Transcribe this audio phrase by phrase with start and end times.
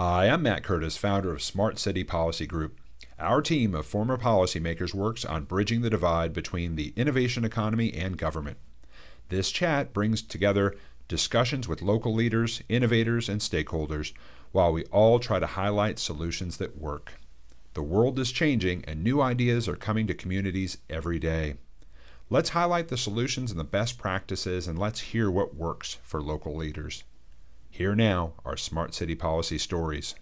[0.00, 2.78] Hi, I'm Matt Curtis, founder of Smart City Policy Group.
[3.18, 8.16] Our team of former policymakers works on bridging the divide between the innovation economy and
[8.16, 8.58] government.
[9.28, 10.76] This chat brings together
[11.08, 14.12] discussions with local leaders, innovators, and stakeholders
[14.52, 17.14] while we all try to highlight solutions that work.
[17.74, 21.54] The world is changing and new ideas are coming to communities every day.
[22.30, 26.54] Let's highlight the solutions and the best practices and let's hear what works for local
[26.54, 27.02] leaders.
[27.70, 30.14] Here now are Smart City Policy Stories.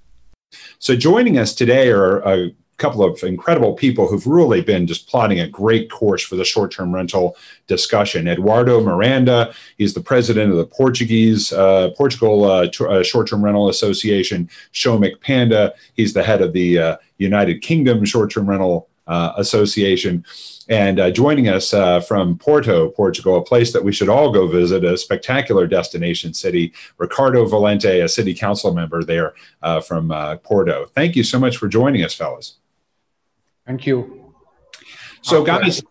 [0.78, 5.40] So, joining us today are a couple of incredible people who've really been just plotting
[5.40, 7.36] a great course for the short term rental
[7.66, 8.28] discussion.
[8.28, 13.68] Eduardo Miranda, he's the president of the Portuguese uh, Portugal uh, uh, Short Term Rental
[13.68, 14.50] Association.
[14.72, 18.88] Shomik Panda, he's the head of the uh, United Kingdom Short Term Rental
[19.36, 20.24] Association.
[20.68, 24.48] And uh, joining us uh, from Porto, Portugal, a place that we should all go
[24.48, 30.36] visit, a spectacular destination city, Ricardo Valente, a city council member there uh, from uh,
[30.38, 30.86] Porto.
[30.86, 32.56] Thank you so much for joining us, fellas.
[33.64, 34.32] Thank you.
[35.22, 35.82] So, guys,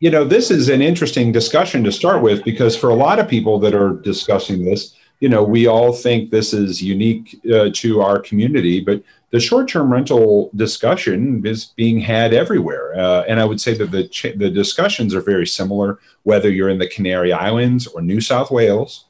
[0.00, 3.28] you know, this is an interesting discussion to start with because for a lot of
[3.28, 8.00] people that are discussing this, you know, we all think this is unique uh, to
[8.00, 13.60] our community, but the short-term rental discussion is being had everywhere, uh, and I would
[13.60, 17.86] say that the ch- the discussions are very similar, whether you're in the Canary Islands
[17.86, 19.04] or New South Wales,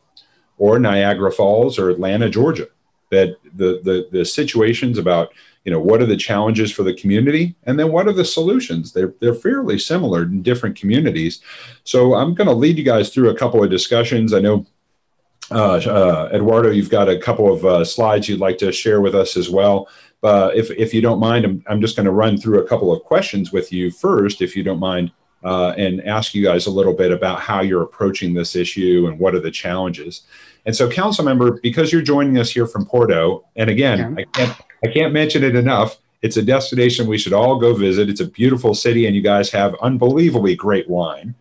[0.58, 2.68] or Niagara Falls or Atlanta, Georgia.
[3.10, 5.32] That the the the situations about
[5.64, 8.92] you know what are the challenges for the community, and then what are the solutions?
[8.92, 11.40] They're they're fairly similar in different communities.
[11.84, 14.34] So I'm going to lead you guys through a couple of discussions.
[14.34, 14.66] I know
[16.32, 19.50] Eduardo, you've got a couple of uh, slides you'd like to share with us as
[19.50, 19.88] well.
[20.22, 22.92] Uh, if, if you don't mind, I'm, I'm just going to run through a couple
[22.92, 25.10] of questions with you first, if you don't mind,
[25.42, 29.18] uh, and ask you guys a little bit about how you're approaching this issue and
[29.18, 30.22] what are the challenges.
[30.64, 34.14] And so, council member, because you're joining us here from Porto, and again, yeah.
[34.16, 35.98] I can't I can't mention it enough.
[36.22, 38.08] It's a destination we should all go visit.
[38.08, 41.34] It's a beautiful city, and you guys have unbelievably great wine.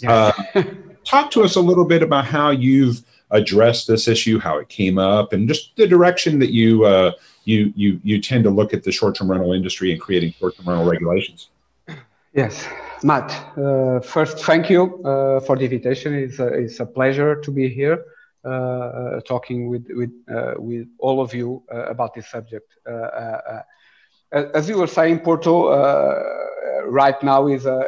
[0.00, 0.32] Yeah.
[0.54, 0.62] uh,
[1.04, 4.98] talk to us a little bit about how you've addressed this issue, how it came
[4.98, 7.12] up, and just the direction that you uh,
[7.44, 10.88] you you you tend to look at the short-term rental industry and creating short-term rental
[10.88, 11.48] regulations.
[12.34, 12.68] Yes,
[13.02, 13.30] Matt.
[13.58, 16.14] Uh, first, thank you uh, for the invitation.
[16.14, 18.04] It's a, it's a pleasure to be here,
[18.44, 22.76] uh, uh talking with with uh, with all of you about this subject.
[24.32, 25.54] as you were saying, Porto
[26.86, 27.80] right now is a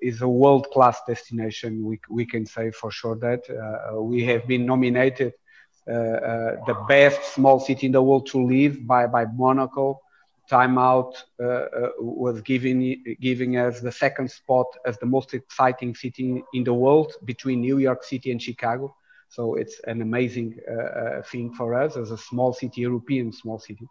[0.00, 1.84] is a world-class destination.
[1.84, 3.42] We we can say for sure that
[4.00, 5.32] we have been nominated
[5.88, 10.02] uh, uh, the best small city in the world to live by, by Monocle.
[10.50, 11.64] Time Out uh,
[11.98, 17.12] was giving, giving us the second spot as the most exciting city in the world
[17.24, 18.94] between New York City and Chicago.
[19.28, 23.88] So it's an amazing uh, thing for us as a small city, European small city.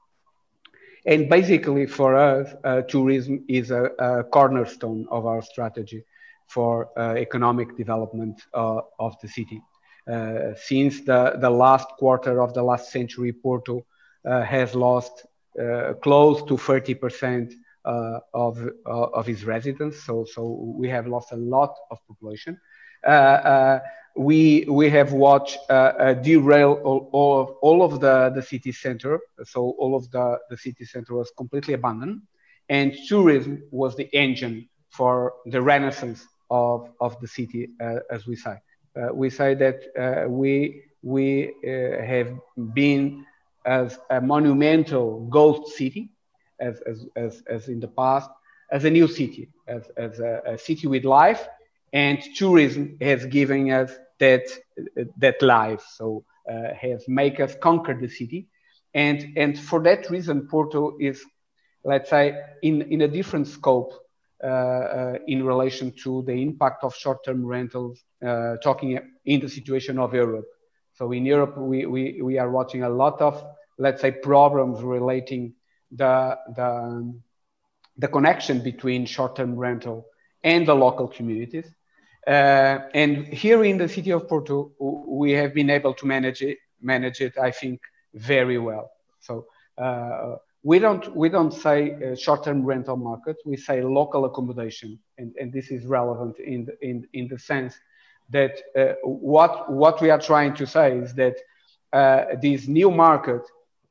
[1.08, 6.04] And basically, for us, uh, tourism is a, a, cornerstone of our strategy
[6.48, 9.62] for uh, economic development of the city.
[10.12, 13.86] Uh, since the, the last quarter of the last century, Porto
[14.26, 15.26] uh, has lost
[15.58, 17.54] uh, close to 30%
[18.34, 20.04] of, of its residents.
[20.04, 20.44] So, so
[20.78, 22.60] we have lost a lot of population.
[24.16, 25.58] We, we have watched
[26.24, 29.20] derail all, all, of, all of the, the city center.
[29.44, 32.22] So all of the, the city center was completely abandoned.
[32.70, 38.36] And tourism was the engine for the renaissance of, of the city, uh, as we
[38.36, 38.58] say.
[38.96, 42.34] Uh, we say that uh, we we uh, have
[42.74, 43.26] been
[43.66, 46.10] as a monumental ghost city,
[46.60, 48.30] as, as, as, as in the past,
[48.72, 51.48] as a new city, as, as a, a city with life,
[51.94, 54.48] and tourism has given us that
[55.18, 55.86] that life.
[55.96, 58.48] So uh, has make us conquer the city,
[58.94, 61.24] and and for that reason, Porto is,
[61.84, 63.94] let's say, in in a different scope
[64.44, 69.98] uh, uh, in relation to the impact of short-term rentals, uh, talking in the situation
[69.98, 70.46] of Europe.
[70.94, 73.44] So in Europe, we, we, we are watching a lot of,
[73.80, 75.54] let's say, problems relating
[75.92, 77.14] the, the,
[77.98, 80.06] the connection between short-term rental
[80.44, 81.66] and the local communities.
[82.26, 86.58] Uh, and here in the city of Porto, we have been able to manage it,
[86.82, 87.80] manage it, I think,
[88.14, 88.92] very well.
[89.22, 89.48] So
[89.78, 95.34] uh, we don't we don't say uh, short-term rental market we say local accommodation and,
[95.40, 97.76] and this is relevant in the, in, in the sense
[98.30, 101.36] that uh, what what we are trying to say is that
[101.94, 103.44] uh, this new market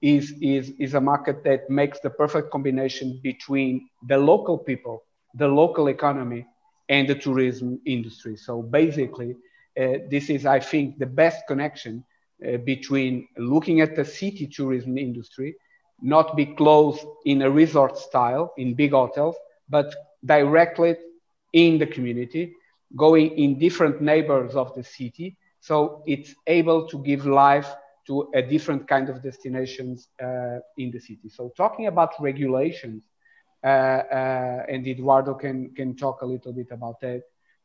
[0.02, 5.04] is is is a market that makes the perfect combination between the local people
[5.36, 6.46] the local economy
[6.88, 9.36] and the tourism industry so basically
[9.80, 12.04] uh, this is i think the best connection
[12.46, 15.54] uh, between looking at the city tourism industry
[16.02, 19.36] not be closed in a resort style in big hotels,
[19.68, 19.94] but
[20.24, 20.96] directly
[21.52, 22.52] in the community,
[22.96, 25.36] going in different neighbors of the city.
[25.60, 27.74] So it's able to give life
[28.06, 31.28] to a different kind of destinations uh, in the city.
[31.28, 33.08] So talking about regulations,
[33.66, 37.22] and Eduardo can, can talk a little bit about that,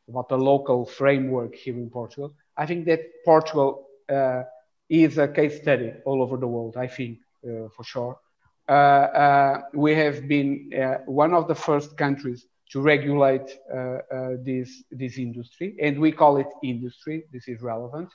[0.07, 2.33] about the local framework here in Portugal.
[2.57, 4.43] I think that Portugal uh,
[4.89, 8.19] is a case study all over the world, I think, uh, for sure.
[8.67, 10.71] Uh, we have been
[11.05, 13.57] one of the first countries to regulate
[14.45, 17.25] this, this industry, and we call it industry.
[17.33, 18.09] This is relevant.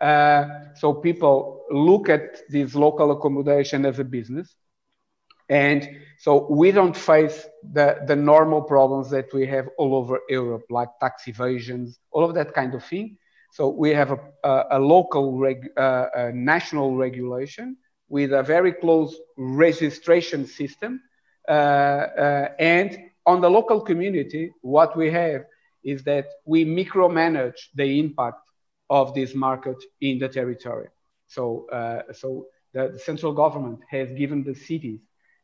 [0.00, 4.56] Uh, so people look at this local accommodation as a business.
[5.52, 10.64] And so we don't face the, the normal problems that we have all over Europe,
[10.70, 13.18] like tax evasions, all of that kind of thing.
[13.52, 17.76] So we have a, a, a local, reg, uh, a national regulation
[18.08, 21.02] with a very close registration system.
[21.46, 25.44] Uh, uh, and on the local community, what we have
[25.84, 28.40] is that we micromanage the impact
[28.88, 30.88] of this market in the territory.
[31.26, 35.00] So, uh, so the, the, central government has given the cities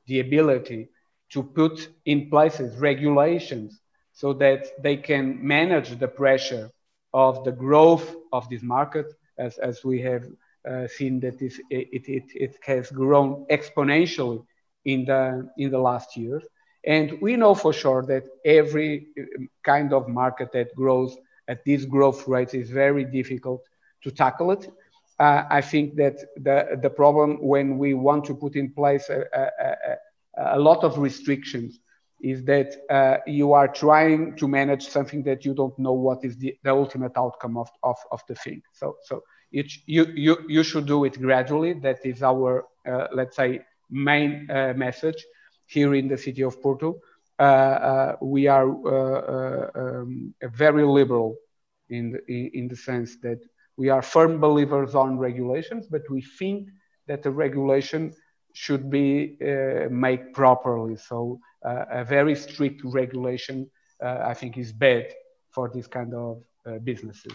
[0.08, 0.88] the ability
[1.30, 3.80] to put in places regulations
[4.12, 6.70] so that they can manage the pressure
[7.14, 9.06] of the growth of this market,
[9.38, 10.24] as, as we have
[10.68, 14.44] uh, seen that this, it, it, it has grown exponentially
[14.84, 16.44] in the, in the last years.
[16.84, 19.08] And we know for sure that every
[19.64, 21.16] kind of market that grows
[21.46, 23.62] at these growth rates is very difficult
[24.02, 24.70] to tackle it.
[25.18, 29.24] Uh, I think that the, the problem when we want to put in place a,
[29.34, 31.80] a, a, a lot of restrictions
[32.20, 36.36] is that uh, you are trying to manage something that you don't know what is
[36.36, 38.62] the, the ultimate outcome of, of, of the thing.
[38.72, 39.22] So, so
[39.52, 41.74] it, you, you, you should do it gradually.
[41.74, 43.60] That is our, uh, let's say,
[43.90, 45.24] main uh, message
[45.66, 47.00] here in the city of Porto.
[47.38, 48.68] Uh, uh, we are
[50.00, 51.36] um, very liberal
[51.88, 53.40] in the, in the sense that
[53.78, 56.68] we are firm believers on regulations, but we think
[57.06, 58.12] that the regulation
[58.52, 60.96] should be uh, made properly.
[60.96, 63.70] So uh, a very strict regulation,
[64.04, 65.06] uh, I think, is bad
[65.50, 66.42] for these kind of
[66.84, 67.32] businesses.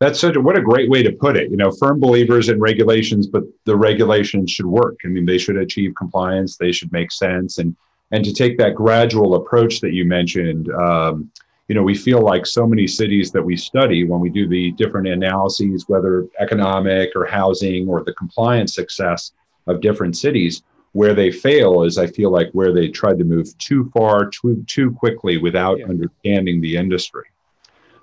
[0.00, 1.50] That's such a, what a great way to put it.
[1.50, 4.96] You know, firm believers in regulations, but the regulations should work.
[5.04, 6.56] I mean, they should achieve compliance.
[6.56, 7.76] They should make sense, and
[8.10, 11.30] and to take that gradual approach that you mentioned, um,
[11.70, 14.72] you know, we feel like so many cities that we study when we do the
[14.72, 19.30] different analyses, whether economic or housing or the compliance success
[19.68, 20.64] of different cities,
[20.94, 24.64] where they fail is I feel like where they tried to move too far, too,
[24.66, 25.86] too quickly without yeah.
[25.86, 27.26] understanding the industry.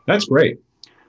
[0.05, 0.61] That's great.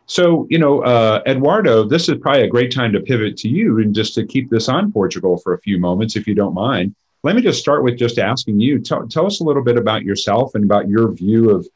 [0.07, 3.79] So, you know, uh, Eduardo, this is probably a great time to pivot to you
[3.79, 6.97] and just to keep this on Portugal for a few moments, if you don't mind.
[7.23, 10.03] Let me just start with just asking you, tell, tell us a little bit about
[10.03, 11.69] yourself and about your view of,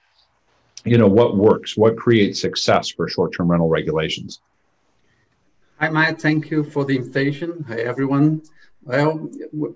[0.85, 4.41] you know, what works, what creates success for short-term rental regulations.
[5.79, 6.21] Hi, Matt.
[6.21, 7.65] Thank you for the invitation.
[7.69, 8.43] Hi, everyone.
[8.85, 9.31] Well,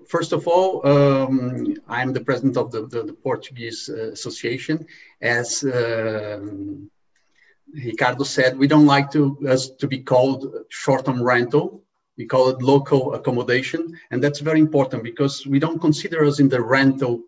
[0.07, 4.85] first of all, um, I'm the president of the, the, the Portuguese uh, Association.
[5.21, 6.89] As um,
[7.73, 11.83] Ricardo said, we don't like to us to be called short-term rental
[12.17, 13.97] we call it local accommodation.
[14.11, 17.21] And that's very important because we don't consider us in the rental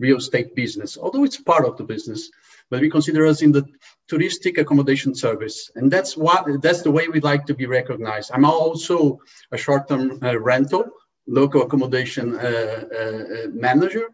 [0.00, 2.30] real estate business, although it's part of the business,
[2.74, 3.64] but we consider us in the
[4.10, 5.70] touristic accommodation service.
[5.76, 8.32] And that's what that's the way we'd like to be recognized.
[8.34, 9.20] I'm also
[9.52, 10.84] a short-term uh, rental,
[11.28, 14.06] local accommodation uh, uh, uh manager.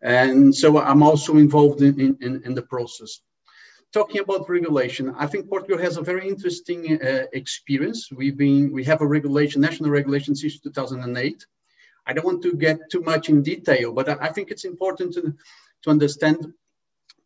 [0.00, 3.20] And so I'm also involved in, in, in the process
[3.92, 8.08] talking about regulation, I think Portugal has a very interesting uh, experience.
[8.20, 11.44] We've been, we have a regulation, national regulation since 2008.
[12.06, 15.14] I don't want to get too much in detail, but I, I think it's important
[15.14, 15.34] to,
[15.82, 16.38] to understand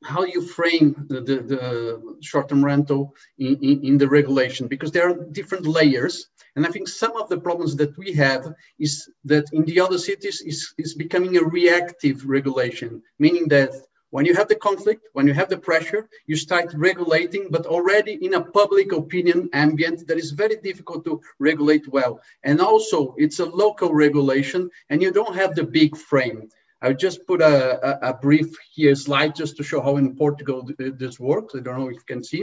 [0.04, 5.08] how you frame the, the, the short-term rental in, in, in, the regulation, because there
[5.10, 6.28] are different layers.
[6.56, 9.98] And I think some of the problems that we have is that in the other
[9.98, 13.72] cities is, is becoming a reactive regulation, meaning that
[14.14, 18.24] when you have the conflict, when you have the pressure, you start regulating, but already
[18.24, 22.20] in a public opinion ambient that is very difficult to regulate well.
[22.44, 26.48] And also, it's a local regulation, and you don't have the big frame.
[26.82, 30.68] I just put a, a, a brief here slide just to show how in Portugal
[30.78, 31.54] this works.
[31.54, 32.42] I don't know if you can see.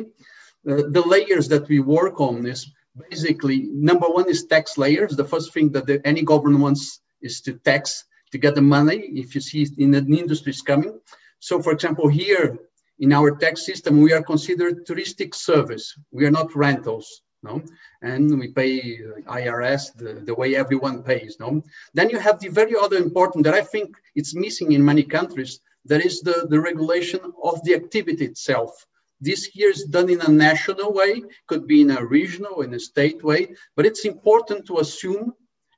[0.68, 2.72] Uh, the layers that we work on is
[3.10, 5.16] basically number one is tax layers.
[5.16, 8.98] The first thing that the, any government wants is to tax to get the money.
[8.98, 11.00] If you see in an industry is coming,
[11.40, 12.58] so for example, here
[13.00, 15.96] in our tax system, we are considered touristic service.
[16.12, 17.22] We are not rentals.
[17.44, 17.62] No?
[18.02, 21.64] And we pay uh, IRS the, the way everyone pays, no?
[21.94, 25.60] Then you have the very other important that I think it's missing in many countries,
[25.86, 28.86] that is the, the regulation of the activity itself.
[29.20, 32.80] This here is done in a national way, could be in a regional, in a
[32.80, 35.34] state way, but it's important to assume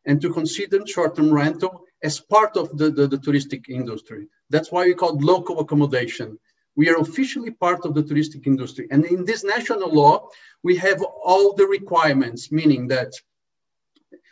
[0.05, 4.27] and to consider short-term rental as part of the, the, the touristic industry.
[4.49, 6.37] That's why we call it local accommodation.
[6.75, 8.87] We are officially part of the touristic industry.
[8.91, 10.29] And in this national law,
[10.63, 13.13] we have all the requirements, meaning that,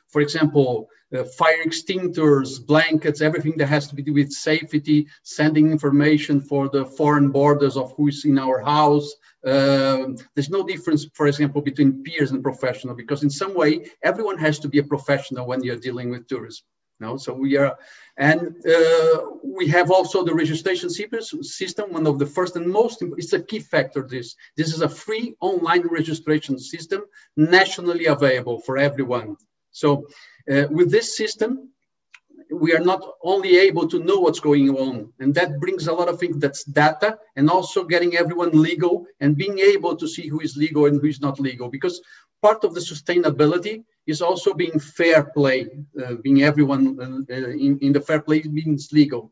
[0.08, 6.40] for example, uh, fire extinguishers, blankets, everything that has to do with safety, sending information
[6.40, 9.12] for the foreign borders of who's in our house.
[9.46, 14.38] Uh, there's no difference, for example, between peers and professional, because in some way, everyone
[14.38, 16.66] has to be a professional when you're dealing with tourism.
[17.02, 17.76] No, so we are,
[18.18, 21.92] and uh, we have also the registration system.
[21.92, 24.04] One of the first and most, it's a key factor.
[24.04, 27.02] This this is a free online registration system,
[27.36, 29.36] nationally available for everyone.
[29.72, 30.06] So
[30.52, 31.70] uh, with this system,
[32.52, 36.10] we are not only able to know what's going on, and that brings a lot
[36.10, 36.38] of things.
[36.38, 40.86] That's data, and also getting everyone legal and being able to see who is legal
[40.86, 41.70] and who is not legal.
[41.70, 42.02] Because
[42.42, 45.70] part of the sustainability is also being fair play,
[46.04, 49.32] uh, being everyone uh, uh, in, in the fair play means legal.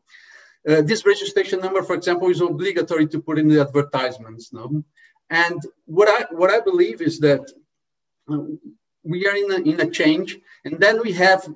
[0.68, 4.52] Uh, this registration number, for example, is obligatory to put in the advertisements.
[4.52, 4.84] No?
[5.30, 7.50] And what I, what I believe is that
[8.30, 8.38] uh,
[9.02, 10.38] we are in a, in a change.
[10.64, 11.48] And then we have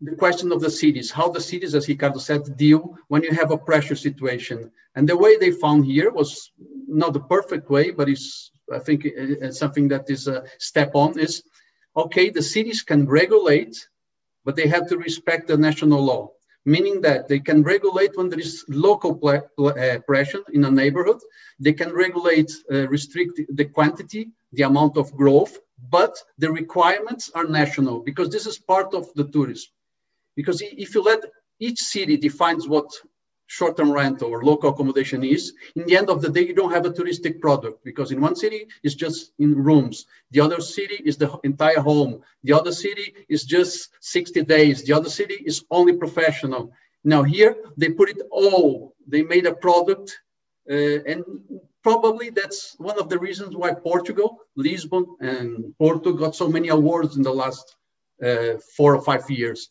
[0.00, 3.50] the question of the cities, how the cities, as Ricardo said, deal when you have
[3.50, 4.70] a pressure situation.
[4.94, 6.52] And the way they found here was
[6.86, 11.18] not the perfect way, but it's, I think, it's something that is a step on
[11.18, 11.42] is
[11.96, 13.88] okay, the cities can regulate,
[14.44, 16.30] but they have to respect the national law,
[16.66, 21.20] meaning that they can regulate when there is local uh, pressure in a neighborhood.
[21.58, 25.58] They can regulate, uh, restrict the quantity, the amount of growth,
[25.90, 29.70] but the requirements are national because this is part of the tourism.
[30.36, 31.24] Because if you let
[31.58, 32.88] each city defines what
[33.48, 36.84] short-term rental or local accommodation is, in the end of the day, you don't have
[36.84, 40.06] a touristic product because in one city it's just in rooms.
[40.32, 42.22] The other city is the entire home.
[42.44, 44.82] The other city is just 60 days.
[44.82, 46.72] The other city is only professional.
[47.04, 48.94] Now here they put it all.
[49.06, 50.18] They made a product
[50.68, 51.24] uh, and
[51.84, 57.16] probably that's one of the reasons why Portugal, Lisbon and Porto got so many awards
[57.16, 57.76] in the last
[58.24, 59.68] uh, four or five years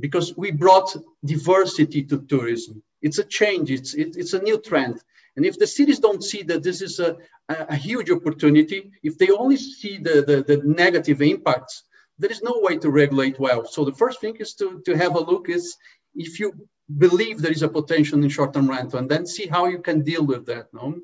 [0.00, 3.70] because we brought diversity to tourism it's a change.
[3.70, 5.02] It's, it, it's a new trend.
[5.36, 7.16] And if the cities don't see that this is a,
[7.48, 11.84] a huge opportunity, if they only see the, the, the, negative impacts,
[12.18, 13.64] there is no way to regulate well.
[13.66, 15.76] So the first thing is to, to have a look is
[16.14, 16.52] if you
[16.98, 20.24] believe there is a potential in short-term rental and then see how you can deal
[20.24, 20.66] with that.
[20.72, 21.00] No?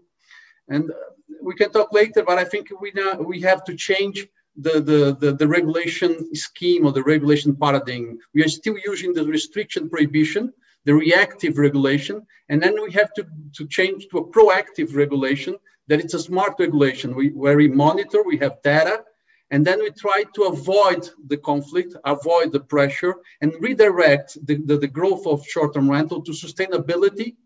[0.69, 0.95] And uh,
[1.43, 5.17] we can talk later, but I think we, now, we have to change the, the,
[5.21, 8.19] the, the, regulation scheme or the regulation paradigm.
[8.35, 10.53] We are still using the restriction prohibition,
[10.85, 16.01] the reactive regulation, and then we have to, to change to a proactive regulation that
[16.01, 19.05] it's a smart regulation we, where we monitor, we have data,
[19.51, 24.77] and then we try to avoid the conflict, avoid the pressure, and redirect the, the,
[24.77, 27.37] the growth of short-term rental to sustainability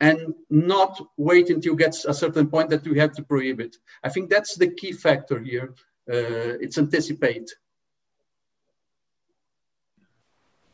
[0.00, 3.76] and not wait until it gets a certain point that we have to prohibit.
[4.02, 5.74] I think that's the key factor here.
[6.08, 7.50] Uh, it's anticipate.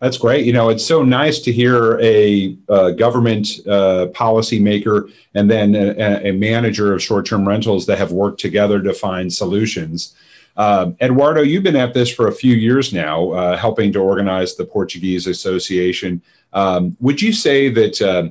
[0.00, 0.44] That's great.
[0.44, 2.52] You know, it's so nice to hear a,
[2.96, 8.40] government uh, policymaker and then a, a manager of short term rentals that have worked
[8.40, 10.14] together to find solutions.
[10.56, 14.54] Uh, Eduardo, you've been at this for a few years now, uh, helping to organize
[14.56, 16.22] the Portuguese Association.
[16.52, 18.28] Um, would you say that uh,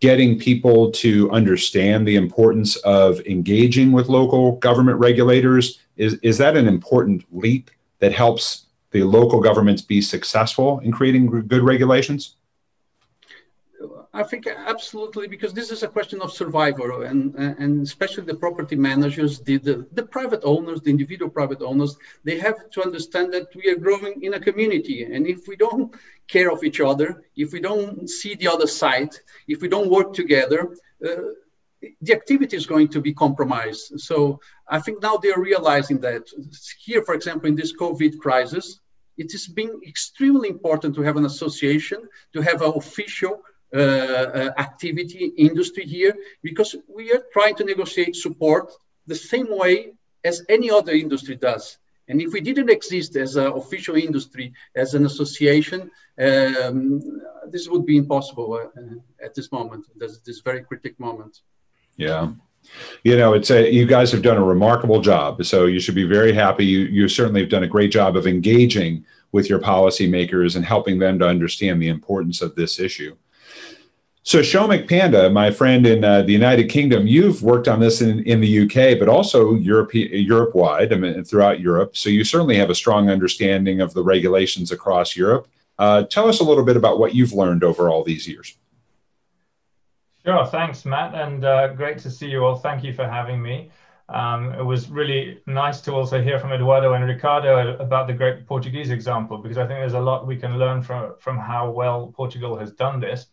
[0.00, 6.56] getting people to understand the importance of engaging with local government regulators is, is that
[6.56, 8.44] an important leap that helps
[8.90, 12.36] the local governments be successful in creating good regulations?
[14.14, 18.76] I think absolutely, because this is a question of survival, and and especially the property
[18.90, 21.92] managers, the, the, the private owners, the individual private owners,
[22.28, 25.88] they have to understand that we are growing in a community, and if we don't
[26.34, 27.08] care of each other,
[27.44, 29.12] if we don't see the other side,
[29.52, 30.60] if we don't work together,
[31.08, 31.22] uh,
[32.02, 33.98] the activity is going to be compromised.
[34.08, 34.40] So
[34.76, 36.24] I think now they're realizing that
[36.86, 38.80] here, for example, in this COVID crisis,
[39.18, 41.98] it has been extremely important to have an association,
[42.32, 43.34] to have an official
[43.74, 48.72] uh, uh, activity industry here, because we are trying to negotiate support
[49.06, 49.92] the same way
[50.24, 51.64] as any other industry does.
[52.08, 57.20] And if we didn't exist as an official industry, as an association, um,
[57.54, 61.34] this would be impossible uh, at this moment, this, this very critical moment.
[61.96, 62.32] Yeah.
[63.02, 65.44] You know, it's a you guys have done a remarkable job.
[65.44, 66.64] So you should be very happy.
[66.64, 70.98] You you certainly have done a great job of engaging with your policymakers and helping
[70.98, 73.16] them to understand the importance of this issue.
[74.24, 78.22] So Shomik Panda, my friend in uh, the United Kingdom, you've worked on this in,
[78.22, 81.96] in the UK, but also Europe Europe wide, I mean, throughout Europe.
[81.96, 85.48] So you certainly have a strong understanding of the regulations across Europe.
[85.76, 88.56] Uh, tell us a little bit about what you've learned over all these years.
[90.24, 92.54] Sure, thanks, Matt, and uh, great to see you all.
[92.54, 93.72] Thank you for having me.
[94.08, 98.46] Um, it was really nice to also hear from Eduardo and Ricardo about the great
[98.46, 102.12] Portuguese example, because I think there's a lot we can learn from, from how well
[102.14, 103.26] Portugal has done this.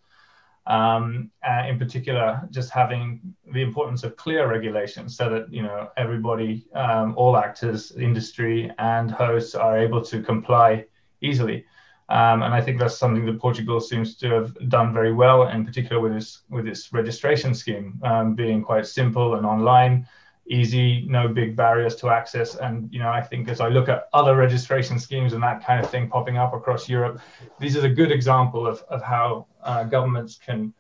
[0.66, 5.90] Um, uh, in particular, just having the importance of clear regulations so that you know
[5.98, 10.86] everybody, um, all actors, industry, and hosts are able to comply
[11.22, 11.66] easily.
[12.10, 15.64] Um, and I think that's something that Portugal seems to have done very well, in
[15.64, 20.08] particular with its with its registration scheme um, being quite simple and online,
[20.48, 22.56] easy, no big barriers to access.
[22.56, 25.84] And you know, I think as I look at other registration schemes and that kind
[25.84, 27.22] of thing popping up across Europe,
[27.60, 30.74] these are a good example of of how uh, governments can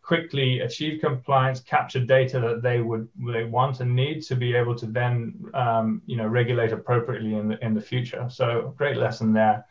[0.00, 4.74] quickly achieve compliance, capture data that they would they want and need to be able
[4.74, 8.26] to then um, you know regulate appropriately in the in the future.
[8.30, 9.66] So great lesson there.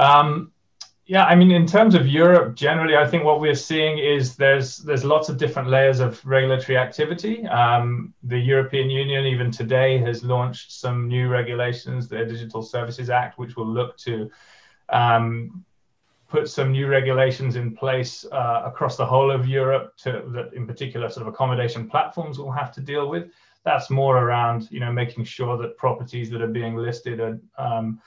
[0.00, 0.52] Um,
[1.04, 4.78] yeah, I mean, in terms of Europe, generally, I think what we're seeing is there's
[4.78, 7.46] there's lots of different layers of regulatory activity.
[7.48, 13.38] Um, the European Union, even today, has launched some new regulations, the Digital Services Act,
[13.38, 14.30] which will look to
[14.88, 15.64] um,
[16.28, 20.64] put some new regulations in place uh, across the whole of Europe to, that, in
[20.64, 23.30] particular, sort of accommodation platforms will have to deal with.
[23.64, 28.00] That's more around, you know, making sure that properties that are being listed are um,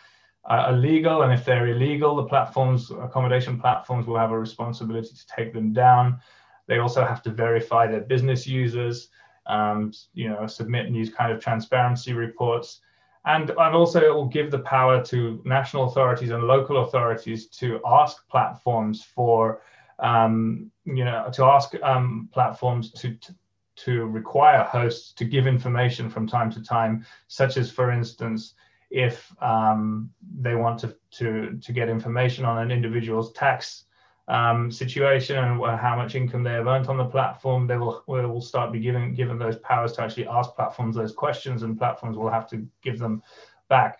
[0.45, 5.27] are legal, and if they're illegal, the platforms, accommodation platforms, will have a responsibility to
[5.27, 6.19] take them down.
[6.67, 9.09] They also have to verify their business users,
[9.45, 12.81] um, you know, submit these kind of transparency reports,
[13.25, 17.79] and and also it will give the power to national authorities and local authorities to
[17.85, 19.62] ask platforms for,
[20.00, 23.34] um, you know, to ask um, platforms to, to
[23.75, 28.53] to require hosts to give information from time to time, such as, for instance,
[28.93, 33.86] if um, they want to, to, to get information on an individual's tax
[34.27, 38.39] um, situation and how much income they have earned on the platform, they will, will
[38.39, 42.29] start be given, given those powers to actually ask platforms those questions and platforms will
[42.29, 43.23] have to give them
[43.67, 43.99] back.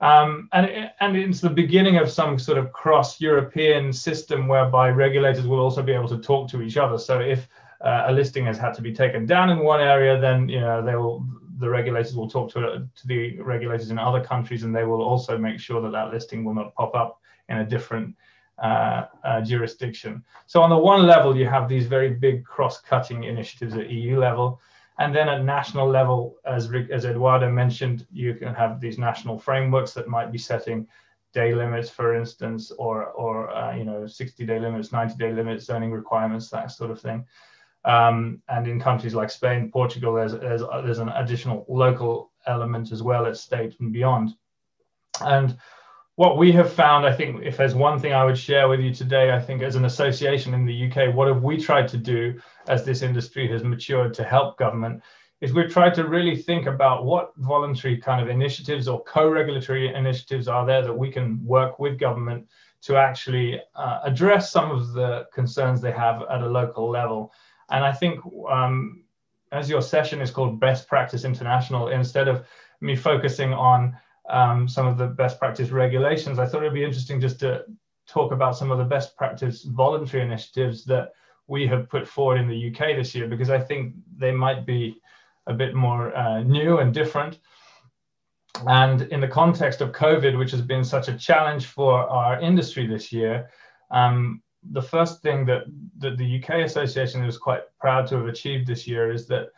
[0.00, 5.60] Um, and, and it's the beginning of some sort of cross-European system whereby regulators will
[5.60, 6.98] also be able to talk to each other.
[6.98, 7.46] So if
[7.80, 10.84] uh, a listing has had to be taken down in one area, then you know
[10.84, 11.24] they will
[11.62, 12.60] the regulators will talk to,
[12.94, 16.44] to the regulators in other countries and they will also make sure that that listing
[16.44, 18.14] will not pop up in a different
[18.58, 20.22] uh, uh, jurisdiction.
[20.46, 24.60] So on the one level, you have these very big cross-cutting initiatives at EU level.
[24.98, 29.92] And then at national level, as, as Eduardo mentioned, you can have these national frameworks
[29.94, 30.86] that might be setting
[31.32, 36.50] day limits, for instance, or, or uh, you know, 60-day limits, 90-day limits, zoning requirements,
[36.50, 37.24] that sort of thing.
[37.84, 43.02] Um, and in countries like Spain, Portugal, there's, there's, there's an additional local element as
[43.02, 44.34] well at state and beyond.
[45.20, 45.56] And
[46.16, 48.92] what we have found, I think, if there's one thing I would share with you
[48.94, 52.40] today, I think as an association in the UK, what have we tried to do
[52.68, 55.02] as this industry has matured to help government
[55.40, 60.46] is we've tried to really think about what voluntary kind of initiatives or co-regulatory initiatives
[60.46, 62.46] are there that we can work with government
[62.82, 67.32] to actually uh, address some of the concerns they have at a local level
[67.72, 69.02] and I think um,
[69.50, 72.46] as your session is called Best Practice International, instead of
[72.80, 73.96] me focusing on
[74.28, 77.64] um, some of the best practice regulations, I thought it'd be interesting just to
[78.06, 81.12] talk about some of the best practice voluntary initiatives that
[81.46, 85.00] we have put forward in the UK this year, because I think they might be
[85.46, 87.38] a bit more uh, new and different.
[88.66, 92.86] And in the context of COVID, which has been such a challenge for our industry
[92.86, 93.50] this year,
[93.90, 95.64] um, the first thing that,
[95.98, 99.48] that the UK Association is quite proud to have achieved this year is that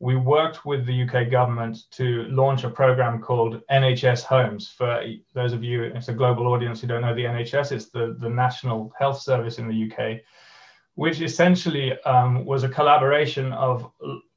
[0.00, 4.68] we worked with the UK government to launch a program called NHS Homes.
[4.68, 5.02] For
[5.34, 8.28] those of you, it's a global audience who don't know the NHS, it's the, the
[8.28, 10.20] National Health Service in the UK,
[10.94, 13.90] which essentially um, was a collaboration of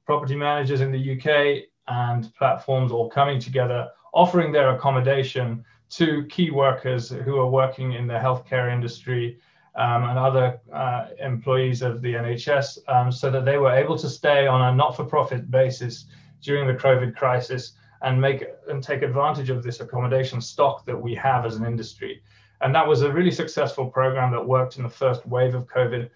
[0.05, 6.51] property managers in the UK and platforms all coming together, offering their accommodation to key
[6.51, 9.39] workers who are working in the healthcare industry
[9.77, 14.09] um, and other uh, employees of the NHS um, so that they were able to
[14.09, 16.05] stay on a not-for-profit basis
[16.41, 21.15] during the COVID crisis and make and take advantage of this accommodation stock that we
[21.15, 22.21] have as an industry.
[22.61, 26.09] And that was a really successful program that worked in the first wave of COVID.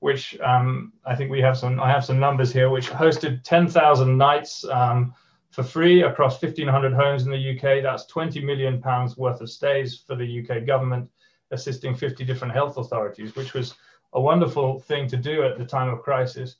[0.00, 1.80] which um, I think we have some.
[1.80, 5.14] I have some numbers here, which hosted 10,000 nights um,
[5.50, 7.82] for free across 1,500 homes in the UK.
[7.82, 11.08] That's 20 million pounds worth of stays for the UK government,
[11.50, 13.74] assisting 50 different health authorities, which was
[14.12, 16.56] a wonderful thing to do at the time of crisis.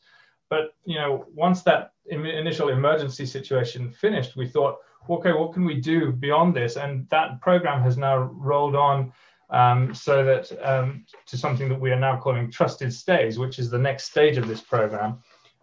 [0.48, 5.80] But you know, once that initial emergency situation finished, we thought, okay, what can we
[5.80, 6.76] do beyond this?
[6.76, 9.12] And that program has now rolled on
[9.50, 13.70] um, so that um, to something that we are now calling trusted stays, which is
[13.70, 15.18] the next stage of this program.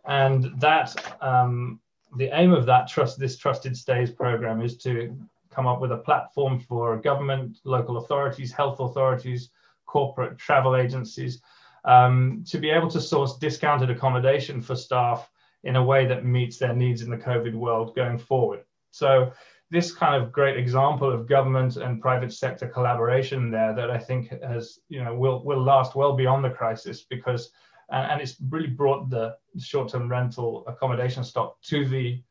[0.06, 1.80] And that um,
[2.18, 5.18] the aim of that trust, this trusted stays program is to
[5.54, 9.50] come up with a platform for government, local authorities, health authorities,
[9.86, 11.42] corporate travel agencies
[11.86, 15.30] um, to be able to source discounted accommodation for staff
[15.64, 18.64] in a way that meets their needs in the COVID world going forward.
[18.92, 19.32] So
[19.70, 24.30] this kind of great example of government and private sector collaboration there that I think
[24.44, 27.52] has, you know, will, will last well beyond the crisis because,
[27.90, 32.22] and it's really brought the short-term rental accommodation stock to the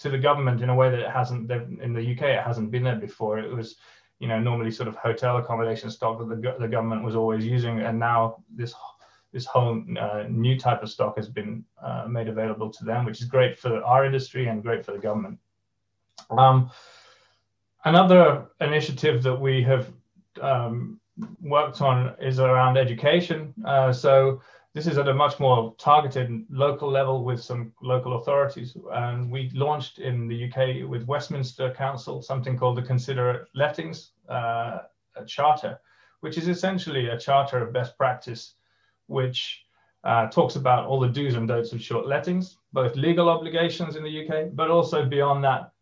[0.00, 2.84] to the government in a way that it hasn't in the UK it hasn't been
[2.84, 3.38] there before.
[3.38, 3.76] It was
[4.18, 7.80] you know normally sort of hotel accommodation stock that the, the government was always using.
[7.80, 8.74] And now this
[9.32, 13.20] this whole uh, new type of stock has been uh, made available to them which
[13.20, 15.38] is great for our industry and great for the government.
[16.30, 16.70] Um,
[17.84, 19.92] another initiative that we have
[20.40, 21.00] um,
[21.40, 23.54] worked on is around education.
[23.64, 24.40] Uh, so
[24.72, 28.76] this is at a much more targeted local level with some local authorities.
[28.92, 34.80] And we launched in the UK with Westminster Council something called the Considerate Lettings uh,
[35.26, 35.80] Charter,
[36.20, 38.54] which is essentially a charter of best practice,
[39.08, 39.64] which
[40.04, 44.04] uh, talks about all the do's and don'ts of short lettings, both legal obligations in
[44.04, 45.72] the UK, but also beyond that,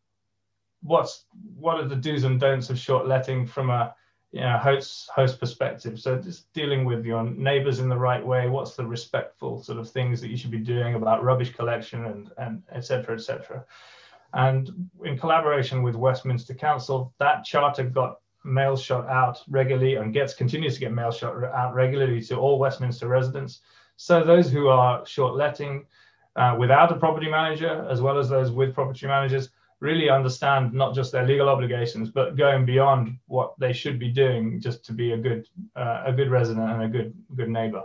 [0.82, 1.24] what's
[1.56, 3.94] what are the do's and don'ts of short letting from a
[4.32, 5.98] you know, host host perspective.
[5.98, 8.48] So just dealing with your neighbors in the right way.
[8.48, 12.30] What's the respectful sort of things that you should be doing about rubbish collection and
[12.36, 13.14] and etc.
[13.14, 13.64] etc.
[14.34, 20.34] And in collaboration with Westminster Council, that charter got mail shot out regularly and gets
[20.34, 23.60] continues to get mail shot out regularly to all Westminster residents.
[23.96, 25.86] So those who are short letting
[26.36, 30.94] uh, without a property manager, as well as those with property managers, really understand not
[30.94, 35.12] just their legal obligations, but going beyond what they should be doing just to be
[35.12, 37.84] a good uh, a good resident and a good good neighbor.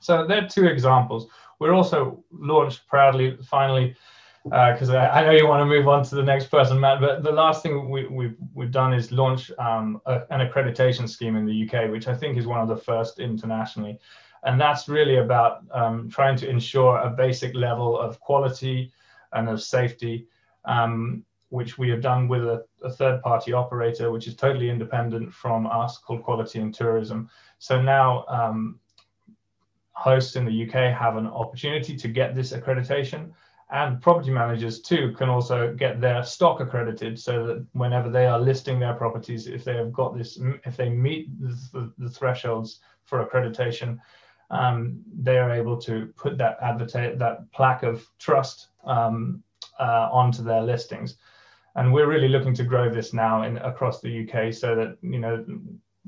[0.00, 1.28] So there are two examples.
[1.58, 3.96] We're also launched proudly finally
[4.44, 7.00] because uh, I, I, know you want to move on to the next person, Matt.
[7.00, 11.36] But the last thing we, we've we've done is launch um, a, an accreditation scheme
[11.36, 13.98] in the UK, which I think is one of the first internationally,
[14.44, 18.92] and that's really about um, trying to ensure a basic level of quality
[19.32, 20.28] and of safety
[20.66, 25.32] um, which we have done with a, a, third party operator, which is totally independent
[25.32, 27.30] from us, called Quality in Tourism.
[27.58, 28.80] So now um,
[29.92, 33.32] hosts in the UK have an opportunity to get this accreditation.
[33.70, 38.38] And property managers too can also get their stock accredited so that whenever they are
[38.38, 43.24] listing their properties, if they have got this, if they meet the, the thresholds for
[43.24, 43.98] accreditation,
[44.50, 49.42] um, they are able to put that advertise that plaque of trust um,
[49.78, 51.16] uh, onto their listings.
[51.74, 55.18] And we're really looking to grow this now in across the UK so that you
[55.18, 55.44] know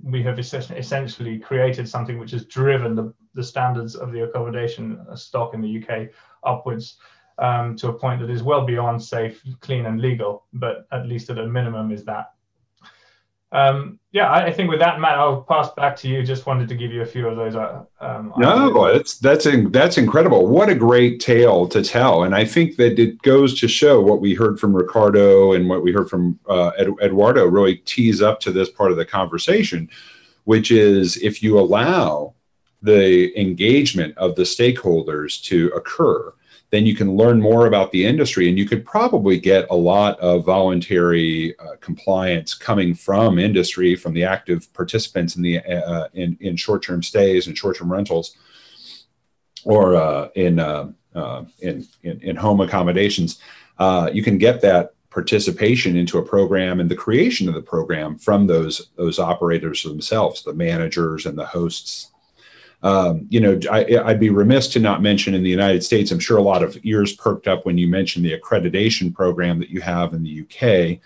[0.02, 5.54] we have essentially created something which has driven the, the standards of the accommodation stock
[5.54, 6.08] in the UK
[6.44, 6.98] upwards
[7.38, 11.30] um, to a point that is well beyond safe, clean, and legal, but at least
[11.30, 12.32] at a minimum is that.
[13.50, 16.22] Um, yeah, I think with that, Matt, I'll pass back to you.
[16.22, 17.54] Just wanted to give you a few of those.
[17.54, 20.46] Uh, um, no, that's that's in, that's incredible.
[20.46, 24.20] What a great tale to tell, and I think that it goes to show what
[24.20, 28.40] we heard from Ricardo and what we heard from uh, Ed, Eduardo really tease up
[28.40, 29.88] to this part of the conversation,
[30.44, 32.34] which is if you allow
[32.82, 36.32] the engagement of the stakeholders to occur
[36.70, 40.18] then you can learn more about the industry and you could probably get a lot
[40.20, 46.36] of voluntary uh, compliance coming from industry from the active participants in the uh, in,
[46.40, 48.36] in short-term stays and short-term rentals
[49.64, 53.40] or uh, in, uh, uh, in, in, in home accommodations.
[53.78, 58.18] Uh, you can get that participation into a program and the creation of the program
[58.18, 62.10] from those those operators themselves the managers and the hosts
[62.82, 66.20] um, you know, I, would be remiss to not mention in the United States, I'm
[66.20, 69.80] sure a lot of ears perked up when you mentioned the accreditation program that you
[69.80, 71.00] have in the UK.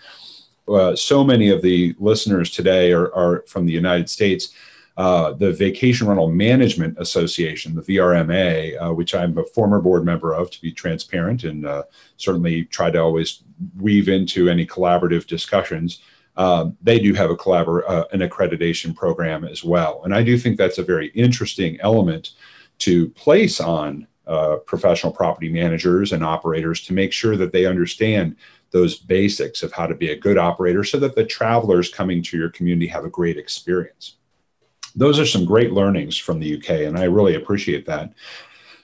[0.67, 4.49] Uh, so many of the listeners today are, are from the United States.
[4.95, 10.33] Uh, the Vacation Rental Management Association, the VRMA, uh, which I'm a former board member
[10.33, 11.83] of, to be transparent, and uh,
[12.17, 13.41] certainly try to always
[13.79, 16.03] weave into any collaborative discussions
[16.35, 20.01] um, they do have a collabor- uh, an accreditation program as well.
[20.03, 22.31] And I do think that's a very interesting element
[22.79, 28.35] to place on uh, professional property managers and operators to make sure that they understand
[28.71, 32.37] those basics of how to be a good operator so that the travelers coming to
[32.37, 34.15] your community have a great experience.
[34.95, 38.13] Those are some great learnings from the UK, and I really appreciate that.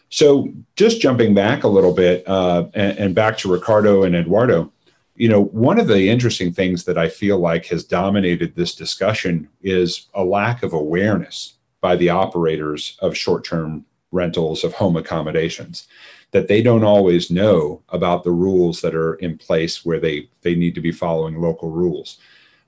[0.10, 4.72] So, just jumping back a little bit uh, and, and back to Ricardo and Eduardo,
[5.20, 9.50] you know, one of the interesting things that I feel like has dominated this discussion
[9.62, 15.88] is a lack of awareness by the operators of short term rentals of home accommodations
[16.32, 20.56] that they don't always know about the rules that are in place where they they
[20.56, 22.18] need to be following local rules.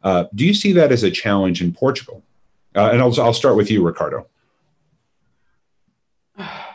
[0.03, 2.21] Uh, do you see that as a challenge in Portugal?
[2.75, 4.27] Uh, and I'll, I'll start with you, Ricardo.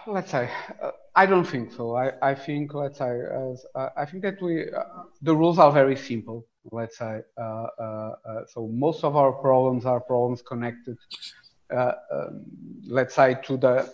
[0.08, 0.48] Let's say
[0.82, 1.96] uh, I don't think so.
[1.96, 4.82] I, I think let's say as, uh, I think that we uh,
[5.22, 6.46] the rules are very simple.
[6.70, 8.14] Let's say uh, uh,
[8.46, 10.98] so most of our problems are problems connected.
[11.70, 12.44] Um,
[12.86, 13.92] let's say to the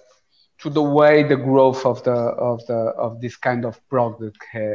[0.58, 4.74] to the way the growth of the of the of this kind of product ha,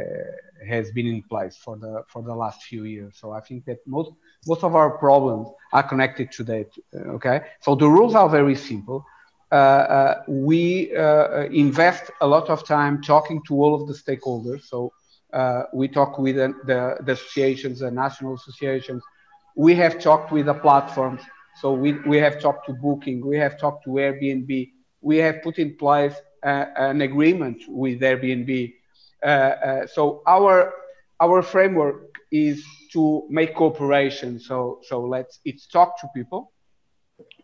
[0.66, 3.16] has been in place for the for the last few years.
[3.20, 4.10] So I think that most
[4.46, 6.70] most of our problems are connected to that.
[6.94, 9.04] Okay, so the rules are very simple
[10.26, 14.62] we uh, invest a lot of time talking to all of the stakeholders.
[14.64, 14.92] So
[15.72, 16.54] we talk with the,
[17.04, 19.02] the, associations, the national associations.
[19.56, 21.22] We have talked with the platforms.
[21.60, 25.58] So we, we have talked to Booking, we have talked to Airbnb, we have put
[25.58, 28.74] in place uh, an agreement with Airbnb.
[29.24, 30.72] Uh, uh, so our
[31.20, 34.38] our framework is to make cooperation.
[34.38, 36.52] So so let's it's talk to people,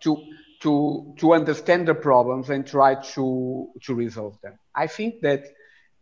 [0.01, 0.17] to
[0.65, 4.59] to to understand the problems and try to to resolve them.
[4.75, 5.45] I think that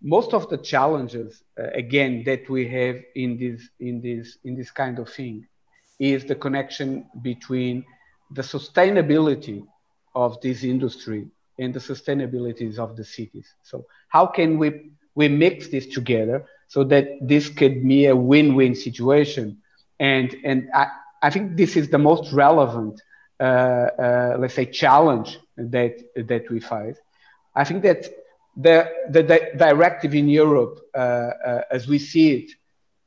[0.01, 4.71] most of the challenges uh, again that we have in this in this in this
[4.71, 5.47] kind of thing
[5.99, 7.85] is the connection between
[8.31, 9.67] the sustainability
[10.15, 11.27] of this industry
[11.59, 13.49] and the sustainabilities of the cities.
[13.63, 18.75] So how can we we mix this together so that this could be a win-win
[18.77, 19.59] situation?
[19.99, 20.87] And and I,
[21.21, 23.03] I think this is the most relevant
[24.39, 26.99] let's say, challenge that that we face.
[27.55, 28.09] I think that
[28.57, 31.31] the the, the directive in Europe, uh,
[31.71, 32.51] as we see it,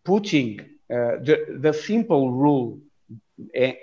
[0.03, 2.79] putting the the simple rule,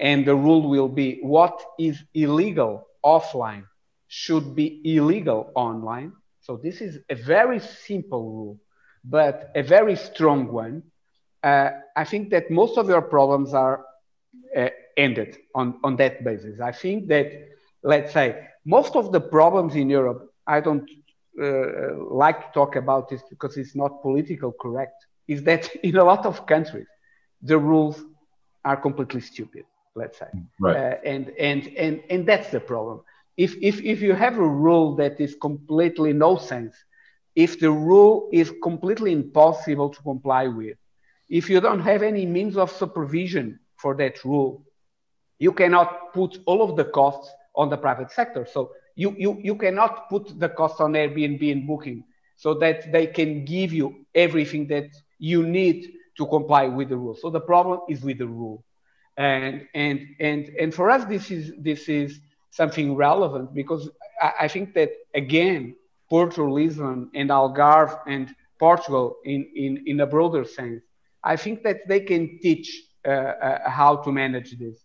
[0.00, 3.64] and the rule will be what is illegal offline
[4.08, 6.12] should be illegal online.
[6.40, 8.58] So this is a very simple rule,
[9.04, 10.82] but a very strong one.
[11.42, 13.84] Uh, I think that most of your problems are
[14.56, 16.60] uh, ended on, on that basis.
[16.60, 17.26] I think that,
[17.82, 20.88] let's say, most of the problems in Europe, I don't
[21.40, 26.04] uh, like to talk about this because it's not political correct, is that in a
[26.04, 26.86] lot of countries,
[27.42, 28.02] the rules
[28.64, 30.28] are completely stupid, let's say.
[30.60, 30.76] Right.
[30.76, 33.00] Uh, and, and, and, and that's the problem.
[33.36, 36.74] If, if, if you have a rule that is completely no sense,
[37.34, 40.76] if the rule is completely impossible to comply with,
[41.28, 44.64] if you don't have any means of supervision for that rule,
[45.42, 48.46] you cannot put all of the costs on the private sector.
[48.46, 48.60] So
[48.94, 52.04] you, you, you cannot put the costs on Airbnb and Booking
[52.36, 57.16] so that they can give you everything that you need to comply with the rule.
[57.20, 58.62] So the problem is with the rule.
[59.16, 64.48] And, and, and, and for us, this is, this is something relevant because I, I
[64.48, 65.74] think that, again,
[66.08, 70.84] Porto, Lisbon, and Algarve and Portugal in, in, in a broader sense,
[71.24, 74.78] I think that they can teach uh, uh, how to manage this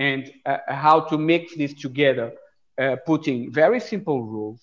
[0.00, 2.32] and uh, how to mix this together,
[2.78, 4.60] uh, putting very simple rules,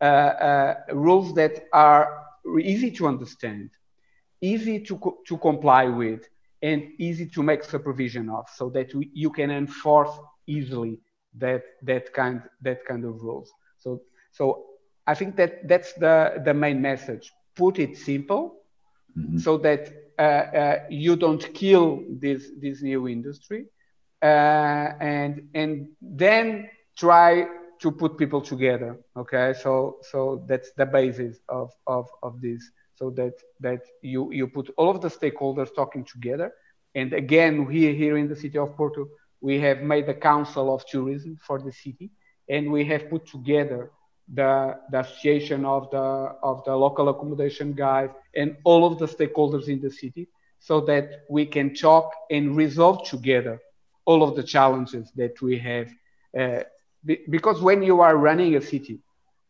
[0.00, 2.22] uh, uh, rules that are
[2.60, 3.70] easy to understand,
[4.42, 6.28] easy to, co to comply with,
[6.60, 10.14] and easy to make supervision of, so that we, you can enforce
[10.46, 11.00] easily
[11.38, 13.50] that that kind that kind of rules.
[13.78, 14.66] So so
[15.06, 17.32] I think that that's the the main message.
[17.56, 18.42] Put it simple,
[19.16, 19.38] mm -hmm.
[19.38, 19.82] so that
[20.18, 23.66] uh, uh, you don't kill this this new industry,
[24.24, 27.46] Uh, and and then try
[27.78, 28.98] to put people together.
[29.14, 32.70] Okay, so so that's the basis of of of this.
[32.94, 36.54] So that that you you put all of the stakeholders talking together.
[36.94, 39.08] And again, here here in the city of Porto,
[39.42, 42.10] we have made the council of tourism for the city,
[42.48, 43.90] and we have put together
[44.32, 45.98] the, the association of the
[46.42, 50.28] of the local accommodation guys and all of the stakeholders in the city
[50.60, 53.60] so that we can talk and resolve together
[54.04, 55.92] all of the challenges that we have.
[56.38, 56.60] Uh,
[57.28, 59.00] because when you are running a city,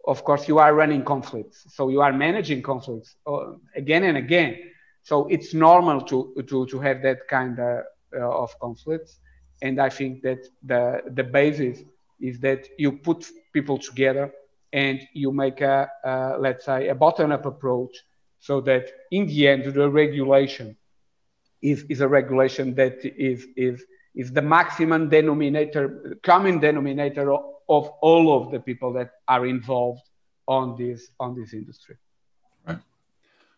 [0.07, 1.65] of course, you are running conflicts.
[1.75, 4.59] So you are managing conflicts uh, again and again.
[5.03, 9.19] So it's normal to, to, to have that kind of, uh, of conflicts.
[9.63, 11.83] And I think that the, the basis
[12.21, 14.33] is that you put people together
[14.73, 17.97] and you make a, a let's say a bottom-up approach
[18.41, 20.77] so that in the end the regulation
[21.63, 28.37] is, is a regulation that is, is, is the maximum denominator common denominator of, all
[28.37, 30.03] of the people that are involved
[30.47, 31.97] on this on this industry
[32.67, 32.79] right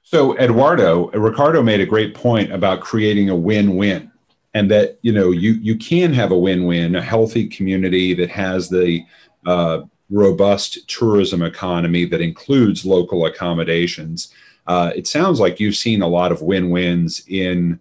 [0.02, 4.10] so eduardo ricardo made a great point about creating a win-win
[4.54, 8.68] and that you know you you can have a win-win a healthy community that has
[8.68, 9.04] the
[9.44, 14.32] uh, robust tourism economy that includes local accommodations.
[14.66, 17.78] Uh, it sounds like you've seen a lot of win-wins in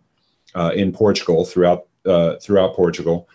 [0.54, 3.28] uh, in Portugal throughout uh, throughout Portugal.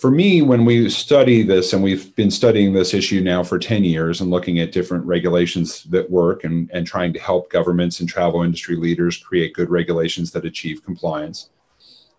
[0.00, 3.84] For me, when we study this, and we've been studying this issue now for 10
[3.84, 8.08] years and looking at different regulations that work and, and trying to help governments and
[8.08, 11.50] travel industry leaders create good regulations that achieve compliance,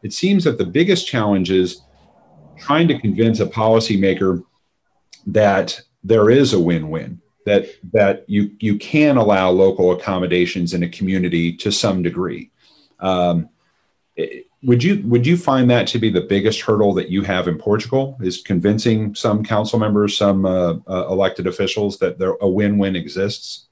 [0.01, 1.82] it seems that the biggest challenge is
[2.58, 4.43] trying to convince a policymaker
[5.27, 10.89] that there is a win-win that that you you can allow local accommodations in a
[10.89, 12.51] community to some degree.
[12.99, 13.49] Um,
[14.63, 17.58] would you would you find that to be the biggest hurdle that you have in
[17.58, 18.17] Portugal?
[18.21, 23.67] Is convincing some council members, some uh, uh, elected officials that there a win-win exists?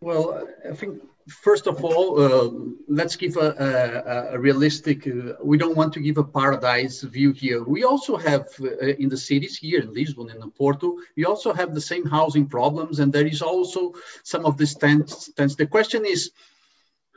[0.00, 2.50] Well, I think first of all, uh,
[2.88, 7.32] let's give a, a, a realistic, uh, we don't want to give a paradise view
[7.32, 7.62] here.
[7.62, 11.52] We also have uh, in the cities here in Lisbon and in Porto, we also
[11.52, 15.30] have the same housing problems and there is also some of tents.
[15.32, 15.54] tents.
[15.54, 16.30] The question is,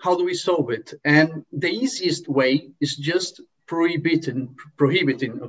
[0.01, 0.93] how do we solve it?
[1.05, 5.39] And the easiest way is just prohibiting, prohibiting,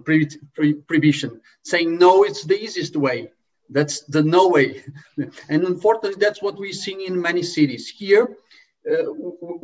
[0.86, 3.32] prohibition, saying no, it's the easiest way.
[3.70, 4.84] That's the no way.
[5.48, 7.88] And unfortunately, that's what we're seeing in many cities.
[7.88, 8.36] Here,
[8.90, 9.12] uh,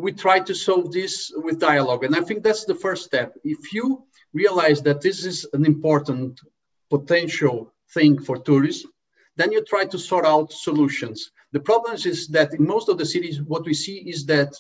[0.05, 2.05] we try to solve this with dialogue.
[2.05, 3.35] And I think that's the first step.
[3.44, 6.40] If you realize that this is an important
[6.88, 8.90] potential thing for tourism,
[9.38, 11.31] then you try to sort out solutions.
[11.53, 14.51] The problem is that in most of the cities, what we see is that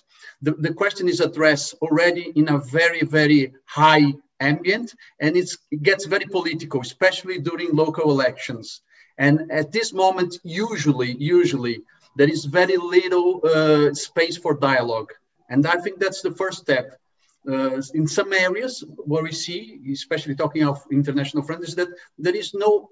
[0.40, 4.06] the, the question is addressed already in a very, very high
[4.40, 5.50] ambient, and it
[5.82, 8.80] gets very political, especially during local elections.
[9.18, 11.82] And at this moment, usually, usually,
[12.16, 15.10] there is very little uh, space for dialogue.
[15.50, 16.86] And I think that's the first step.
[17.48, 21.88] Uh, in some areas what we see, especially talking of international friends, is that
[22.18, 22.88] there is no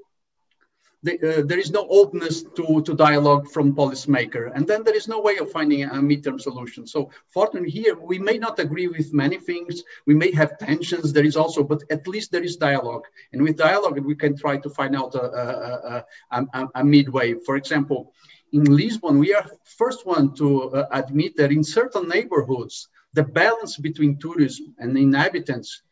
[1.03, 4.51] the, uh, there is no openness to, to dialogue from policymaker.
[4.55, 6.87] And then there is no way of finding a midterm solution.
[6.87, 9.83] So fortunately here, we may not agree with many things.
[10.07, 11.13] We may have tensions.
[11.13, 13.05] There is also, but at least there is dialogue.
[13.33, 17.35] And with dialogue, we can try to find out a, a, a, a, midway.
[17.35, 18.13] For example,
[18.53, 23.77] in Lisbon, we are first one to uh, admit that in certain neighborhoods, the balance
[23.77, 25.83] between tourism and inhabitants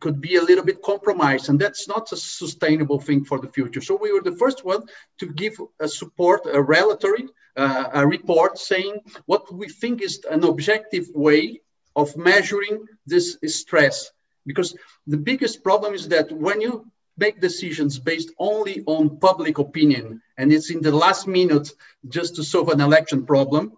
[0.00, 3.80] could be a little bit compromised and that's not a sustainable thing for the future.
[3.80, 4.82] So we were the first one
[5.18, 10.44] to give a support a relatory uh, a report saying what we think is an
[10.44, 11.60] objective way
[11.96, 14.10] of measuring this stress.
[14.46, 20.22] Because the biggest problem is that when you make decisions based only on public opinion
[20.38, 21.70] and it's in the last minute
[22.08, 23.72] just to solve an election problem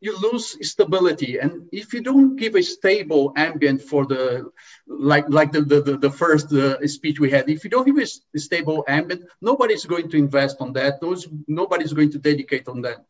[0.00, 1.38] you lose stability.
[1.38, 4.50] And if you don't give a stable ambient for the,
[4.86, 8.38] like, like the, the, the first uh, speech we had, if you don't give a
[8.38, 11.00] stable ambient, nobody's going to invest on that.
[11.00, 13.04] Those, nobody's going to dedicate on that.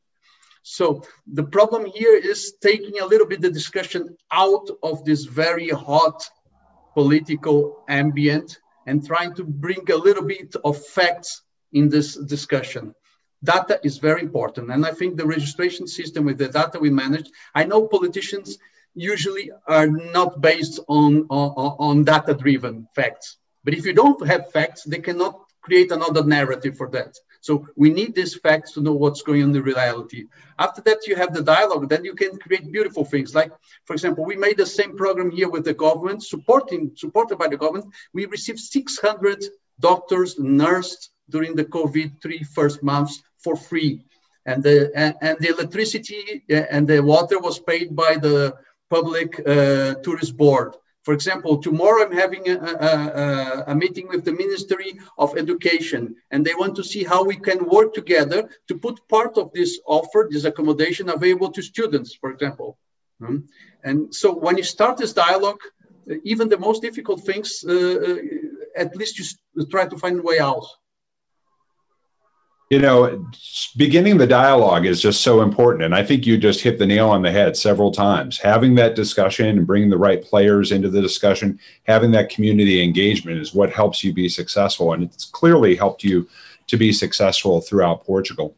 [0.62, 5.68] So the problem here is taking a little bit the discussion out of this very
[5.68, 6.24] hot
[6.94, 11.42] political ambient and trying to bring a little bit of facts
[11.72, 12.94] in this discussion
[13.44, 14.70] data is very important.
[14.70, 18.58] And I think the registration system with the data we manage, I know politicians
[18.94, 23.36] usually are not based on, on, on data driven facts.
[23.64, 27.16] But if you don't have facts, they cannot create another narrative for that.
[27.40, 30.24] So we need these facts to know what's going on in reality.
[30.58, 31.88] After that, you have the dialogue.
[31.88, 33.34] Then you can create beautiful things.
[33.34, 33.52] Like,
[33.84, 37.58] for example, we made the same program here with the government, supporting supported by the
[37.58, 37.86] government.
[38.14, 39.44] We received 600
[39.80, 44.04] doctors, nurses during the COVID three first months for free.
[44.46, 48.54] And the, and, and the electricity and the water was paid by the
[48.90, 50.76] public uh, tourist board.
[51.04, 56.44] For example, tomorrow I'm having a, a, a, meeting with the Ministry of Education, and
[56.44, 60.28] they want to see how we can work together to put part of this offer,
[60.30, 62.78] this accommodation available to students, for example.
[63.20, 63.40] Mm-hmm.
[63.84, 65.60] And so when you start this dialogue,
[66.24, 68.16] even the most difficult things, uh, uh
[68.76, 70.64] at least you try to find a way out
[72.70, 73.26] you know
[73.76, 77.10] beginning the dialogue is just so important and i think you just hit the nail
[77.10, 81.02] on the head several times having that discussion and bringing the right players into the
[81.02, 86.02] discussion having that community engagement is what helps you be successful and it's clearly helped
[86.02, 86.26] you
[86.66, 88.54] to be successful throughout Portugal.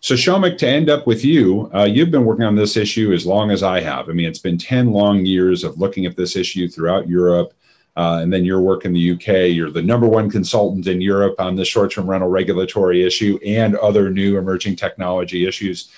[0.00, 3.24] So, Shomik, to end up with you, uh, you've been working on this issue as
[3.24, 4.08] long as I have.
[4.08, 7.54] I mean, it's been 10 long years of looking at this issue throughout Europe.
[7.96, 11.36] Uh, and then your work in the UK, you're the number one consultant in Europe
[11.38, 15.90] on the short term rental regulatory issue and other new emerging technology issues.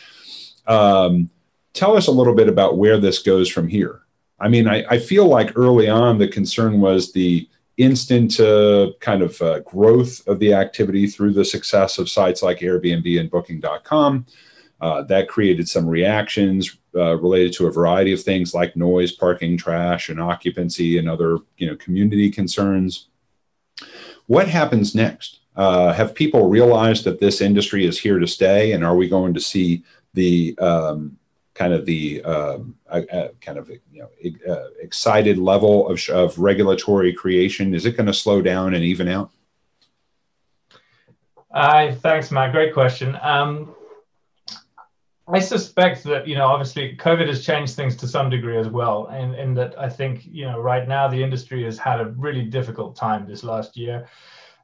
[0.67, 1.31] Um,
[1.73, 4.03] tell us a little bit about where this goes from here.
[4.39, 9.23] I mean, I, I feel like early on the concern was the instant uh, kind
[9.23, 14.27] of uh, growth of the activity through the success of sites like Airbnb and Booking.com.
[14.79, 19.57] Uh, that created some reactions uh, related to a variety of things like noise, parking,
[19.57, 23.09] trash, and occupancy, and other you know community concerns.
[24.27, 25.41] What happens next?
[25.55, 29.35] Uh, have people realized that this industry is here to stay, and are we going
[29.35, 29.85] to see
[30.15, 31.17] the um,
[31.55, 37.13] kind of the um, uh, kind of you know uh, excited level of, of regulatory
[37.13, 37.75] creation?
[37.75, 39.31] Is it going to slow down and even out?
[41.51, 42.53] Uh, thanks, Matt.
[42.53, 43.17] Great question.
[43.23, 43.75] Um,
[45.29, 49.07] I suspect that you know obviously COVID has changed things to some degree as well,
[49.07, 52.45] and in that I think you know right now the industry has had a really
[52.45, 54.09] difficult time this last year,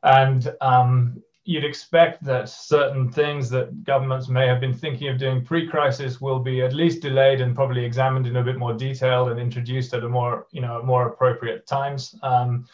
[0.04, 5.44] and um, you'd expect that certain things that governments may have been thinking of doing
[5.44, 9.40] pre-crisis will be at least delayed and probably examined in a bit more detail and
[9.40, 12.14] introduced at a more you know more appropriate times.
[12.22, 12.66] Um,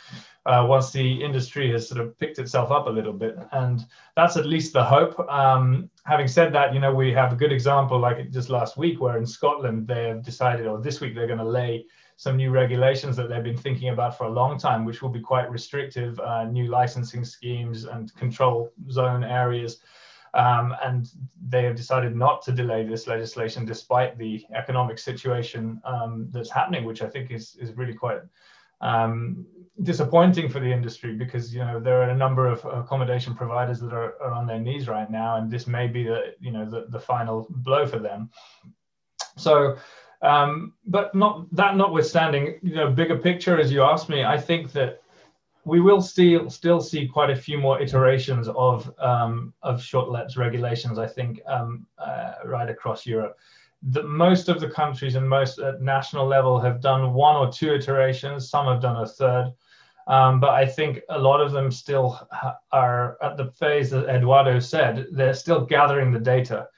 [0.48, 3.36] uh, once the industry has sort of picked itself up a little bit.
[3.52, 3.84] And
[4.16, 5.18] that's at least the hope.
[5.28, 8.98] Um, having said that, you know, we have a good example like just last week
[8.98, 11.84] where in Scotland they have decided, or this week they're going to lay
[12.16, 15.20] some new regulations that they've been thinking about for a long time, which will be
[15.20, 19.80] quite restrictive, uh, new licensing schemes and control zone areas.
[20.32, 21.10] Um, and
[21.46, 26.84] they have decided not to delay this legislation despite the economic situation um, that's happening,
[26.84, 28.20] which I think is, is really quite
[28.80, 29.46] um,
[29.82, 33.92] disappointing for the industry because you know there are a number of accommodation providers that
[33.92, 36.86] are, are on their knees right now, and this may be the you know the,
[36.88, 38.30] the final blow for them.
[39.36, 39.76] So,
[40.22, 44.72] um, but not that notwithstanding, you know, bigger picture as you asked me, I think
[44.72, 45.00] that
[45.64, 50.36] we will still still see quite a few more iterations of um, of short lets
[50.36, 50.98] regulations.
[50.98, 53.38] I think um, uh, right across Europe
[53.82, 57.74] that most of the countries and most at national level have done one or two
[57.74, 58.50] iterations.
[58.50, 59.52] Some have done a third.
[60.08, 62.18] Um, but I think a lot of them still
[62.72, 66.68] are at the phase that Eduardo said, they're still gathering the data.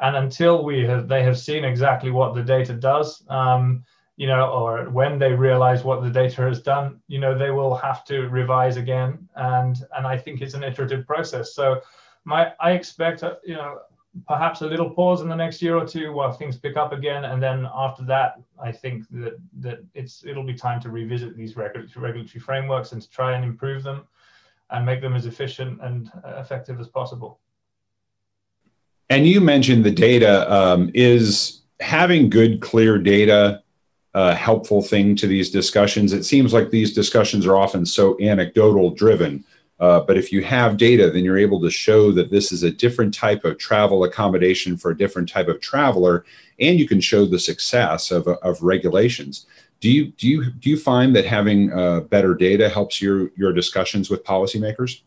[0.00, 3.84] And until we have, they have seen exactly what the data does, um,
[4.16, 7.74] you know, or when they realize what the data has done, you know, they will
[7.76, 9.28] have to revise again.
[9.36, 11.54] And, and I think it's an iterative process.
[11.54, 11.82] So
[12.24, 13.80] my, I expect, uh, you know,
[14.26, 17.24] perhaps a little pause in the next year or two while things pick up again,
[17.24, 21.56] and then after that, I think that that it's it'll be time to revisit these
[21.56, 24.06] regulatory regulatory frameworks and to try and improve them,
[24.70, 27.40] and make them as efficient and effective as possible.
[29.10, 33.62] And you mentioned the data um, is having good, clear data
[34.14, 36.12] a helpful thing to these discussions.
[36.12, 39.44] It seems like these discussions are often so anecdotal driven
[39.80, 42.70] uh, but if you have data, then you're able to show that this is a
[42.70, 46.24] different type of travel accommodation for a different type of traveler,
[46.58, 49.46] and you can show the success of, of regulations.
[49.80, 53.52] Do you do you do you find that having uh, better data helps your your
[53.52, 55.02] discussions with policymakers?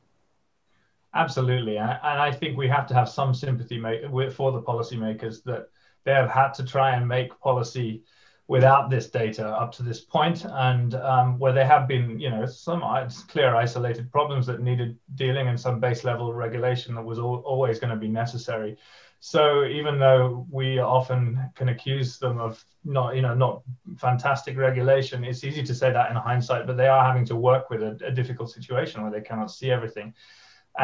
[1.13, 3.82] Absolutely, and I think we have to have some sympathy
[4.30, 5.67] for the policymakers that
[6.05, 8.03] they have had to try and make policy
[8.56, 10.39] without this data up to this point,
[10.70, 12.82] and um, where there have been, you know, some
[13.34, 17.80] clear isolated problems that needed dealing and some base level regulation that was al- always
[17.80, 18.72] going to be necessary.
[19.22, 19.41] So
[19.80, 21.24] even though we often
[21.58, 22.52] can accuse them of
[22.84, 23.62] not, you know, not
[23.97, 27.70] fantastic regulation, it's easy to say that in hindsight, but they are having to work
[27.70, 30.14] with a, a difficult situation where they cannot see everything.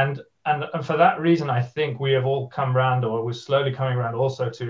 [0.01, 3.45] And, and and for that reason, I think we have all come around, or we're
[3.47, 4.65] slowly coming around, also to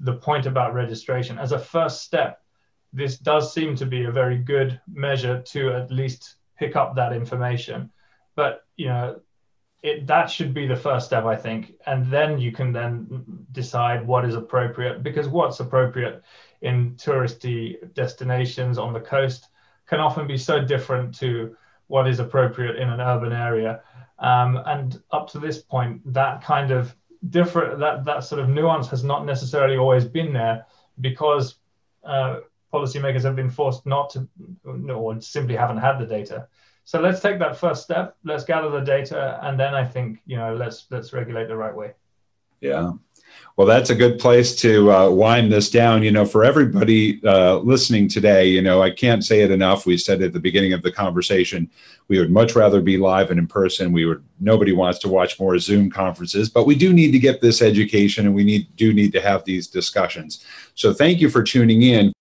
[0.00, 1.38] the point about registration.
[1.38, 2.42] As a first step,
[2.92, 7.12] this does seem to be a very good measure to at least pick up that
[7.12, 7.90] information.
[8.34, 9.20] But you know,
[9.82, 14.06] it that should be the first step, I think, and then you can then decide
[14.06, 16.22] what is appropriate because what's appropriate
[16.62, 19.48] in touristy destinations on the coast
[19.86, 23.80] can often be so different to what is appropriate in an urban area.
[24.18, 26.94] Um, and up to this point, that kind of
[27.28, 30.66] different that that sort of nuance has not necessarily always been there
[31.00, 31.56] because
[32.04, 32.40] uh,
[32.72, 34.28] policymakers have been forced not to
[34.88, 36.48] or simply haven't had the data.
[36.84, 38.16] So let's take that first step.
[38.24, 41.74] Let's gather the data and then i think you know let's let's regulate the right
[41.74, 41.92] way.
[42.60, 42.92] Yeah
[43.56, 46.02] Well, that's a good place to uh, wind this down.
[46.02, 49.84] You know, for everybody uh, listening today, you know, I can't say it enough.
[49.84, 51.70] We said at the beginning of the conversation,
[52.08, 53.92] we would much rather be live and in person.
[53.92, 54.24] We would.
[54.40, 58.26] Nobody wants to watch more Zoom conferences, but we do need to get this education,
[58.26, 60.44] and we need do need to have these discussions.
[60.74, 62.12] So, thank you for tuning in.